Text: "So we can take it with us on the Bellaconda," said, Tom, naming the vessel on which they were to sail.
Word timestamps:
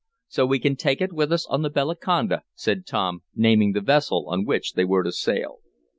"So 0.27 0.47
we 0.47 0.57
can 0.57 0.75
take 0.75 0.99
it 0.99 1.13
with 1.13 1.31
us 1.31 1.45
on 1.45 1.61
the 1.61 1.69
Bellaconda," 1.69 2.39
said, 2.55 2.87
Tom, 2.87 3.21
naming 3.35 3.73
the 3.73 3.81
vessel 3.81 4.25
on 4.29 4.45
which 4.45 4.73
they 4.73 4.83
were 4.83 5.03
to 5.03 5.11
sail. 5.11 5.59